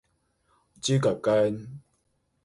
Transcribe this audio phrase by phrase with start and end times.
[0.81, 1.67] 豬腳薑